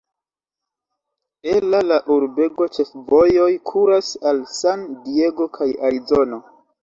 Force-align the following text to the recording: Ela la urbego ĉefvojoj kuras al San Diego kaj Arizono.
Ela 1.55 1.81
la 1.89 1.99
urbego 2.15 2.67
ĉefvojoj 2.77 3.51
kuras 3.71 4.09
al 4.31 4.41
San 4.57 4.83
Diego 5.07 5.51
kaj 5.59 5.71
Arizono. 5.91 6.43